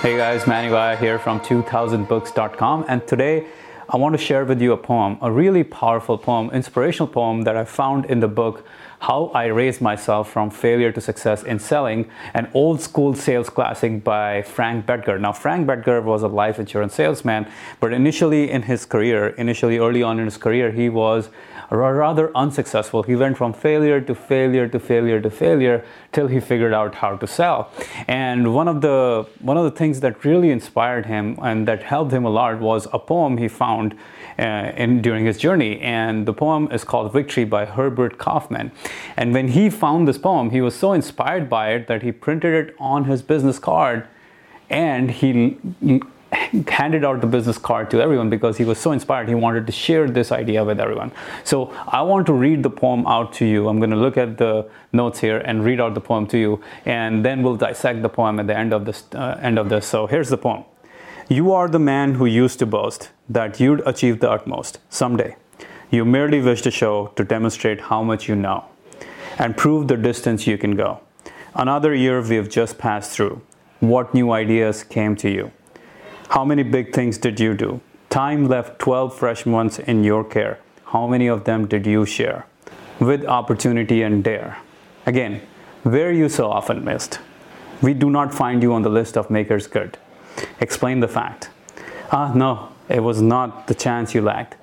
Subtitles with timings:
[0.00, 3.46] Hey guys, Manny Vaya here from 2000books.com and today
[3.86, 7.54] I want to share with you a poem, a really powerful poem, inspirational poem that
[7.54, 8.64] I found in the book
[9.00, 14.04] How I Raised Myself from Failure to Success in Selling, an old school sales classic
[14.04, 15.18] by Frank Bettger.
[15.18, 17.46] Now, Frank Bettger was a life insurance salesman,
[17.80, 21.30] but initially in his career, initially early on in his career, he was
[21.70, 23.02] rather unsuccessful.
[23.02, 27.16] He went from failure to failure to failure to failure till he figured out how
[27.16, 27.70] to sell.
[28.08, 32.12] And one of the one of the things that really inspired him and that helped
[32.12, 33.96] him a lot was a poem he found
[34.38, 35.80] uh, in during his journey.
[35.80, 38.72] And the poem is called Victory by Herbert Kaufman.
[39.16, 42.54] And when he found this poem, he was so inspired by it that he printed
[42.54, 44.06] it on his business card
[44.68, 45.58] and he
[46.32, 49.28] handed out the business card to everyone because he was so inspired.
[49.28, 51.12] He wanted to share this idea with everyone.
[51.44, 53.68] So I want to read the poem out to you.
[53.68, 56.62] I'm going to look at the notes here and read out the poem to you,
[56.84, 59.04] and then we'll dissect the poem at the end of this.
[59.12, 59.86] Uh, end of this.
[59.86, 60.64] So here's the poem.
[61.28, 65.36] You are the man who used to boast that you'd achieve the utmost someday.
[65.90, 68.64] You merely wish to show to demonstrate how much you know
[69.40, 71.00] and prove the distance you can go.
[71.54, 73.40] Another year we have just passed through.
[73.80, 75.50] What new ideas came to you?
[76.28, 77.80] How many big things did you do?
[78.10, 80.58] Time left 12 fresh months in your care.
[80.92, 82.44] How many of them did you share?
[83.00, 84.58] With opportunity and dare.
[85.06, 85.40] Again,
[85.84, 87.18] where you so often missed.
[87.80, 89.96] We do not find you on the list of makers good.
[90.60, 91.48] Explain the fact.
[92.12, 94.56] Ah, no, it was not the chance you lacked.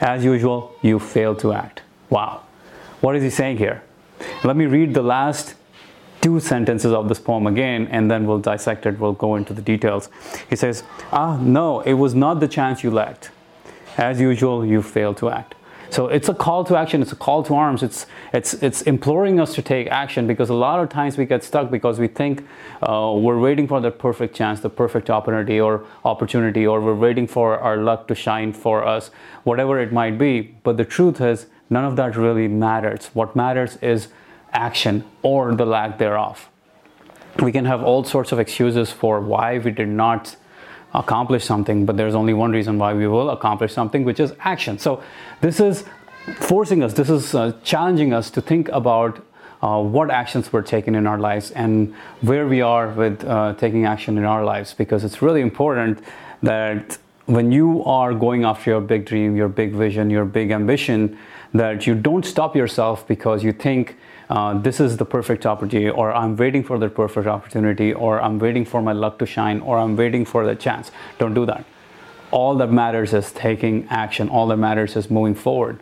[0.00, 1.82] As usual, you failed to act.
[2.08, 2.42] Wow.
[3.00, 3.82] What is he saying here?
[4.44, 5.54] Let me read the last
[6.20, 8.98] two sentences of this poem again and then we'll dissect it.
[8.98, 10.08] We'll go into the details.
[10.50, 13.30] He says ah no it was not the chance you lacked.
[13.96, 15.54] As usual you failed to act.
[15.90, 17.02] So it's a call to action.
[17.02, 17.84] It's a call to arms.
[17.84, 21.44] It's it's it's imploring us to take action because a lot of times we get
[21.44, 22.44] stuck because we think
[22.82, 27.28] uh, we're waiting for the perfect chance the perfect opportunity or opportunity or we're waiting
[27.28, 29.10] for our luck to shine for us
[29.44, 30.54] whatever it might be.
[30.64, 33.10] But the truth is none of that really matters.
[33.12, 34.08] What matters is
[34.52, 36.48] action or the lack thereof.
[37.42, 40.36] We can have all sorts of excuses for why we did not
[40.94, 44.78] accomplish something, but there's only one reason why we will accomplish something, which is action.
[44.78, 45.02] So,
[45.40, 45.84] this is
[46.40, 49.24] forcing us, this is uh, challenging us to think about
[49.62, 53.86] uh, what actions were taken in our lives and where we are with uh, taking
[53.86, 56.00] action in our lives because it's really important
[56.42, 61.16] that when you are going after your big dream, your big vision, your big ambition,
[61.54, 63.96] that you don't stop yourself because you think
[64.30, 68.38] uh, this is the perfect opportunity, or I'm waiting for the perfect opportunity, or I'm
[68.38, 70.90] waiting for my luck to shine, or I'm waiting for the chance.
[71.18, 71.64] Don't do that.
[72.32, 74.28] All that matters is taking action.
[74.28, 75.80] All that matters is moving forward.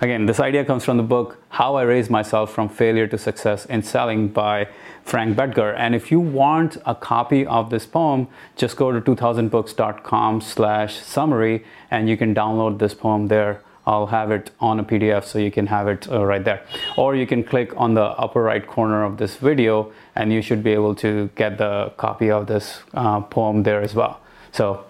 [0.00, 3.66] Again, this idea comes from the book How I Raised Myself from Failure to Success
[3.66, 4.66] in Selling by
[5.04, 5.74] Frank Bettger.
[5.76, 11.64] And if you want a copy of this poem, just go to 2000books.com slash summary
[11.90, 15.50] and you can download this poem there I'll have it on a PDF so you
[15.50, 16.64] can have it uh, right there.
[16.96, 20.62] Or you can click on the upper right corner of this video and you should
[20.62, 24.20] be able to get the copy of this uh, poem there as well.
[24.52, 24.84] So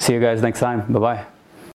[0.00, 0.92] see you guys next time.
[0.92, 1.39] Bye bye.